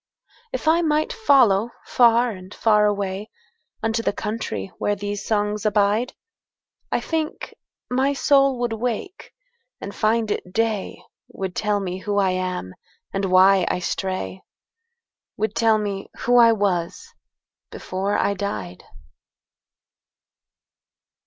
If 0.51 0.67
I 0.67 0.81
might 0.81 1.13
follow 1.13 1.69
far 1.85 2.31
and 2.31 2.51
far 2.55 2.87
awayUnto 2.87 4.03
the 4.03 4.11
country 4.11 4.71
where 4.79 4.95
these 4.95 5.23
songs 5.27 5.63
abide,I 5.63 6.99
think 6.99 7.53
my 7.87 8.11
soul 8.13 8.57
would 8.61 8.73
wake 8.73 9.31
and 9.79 9.93
find 9.93 10.31
it 10.31 10.53
day, 10.53 11.03
Would 11.31 11.55
tell 11.55 11.79
me 11.79 11.99
who 11.99 12.17
I 12.17 12.31
am, 12.31 12.73
and 13.13 13.25
why 13.25 13.67
I 13.69 13.77
stray,—Would 13.77 15.53
tell 15.53 15.77
me 15.77 16.09
who 16.21 16.35
I 16.37 16.51
was 16.51 17.07
before 17.69 18.17
I 18.17 18.33
died. 18.33 18.83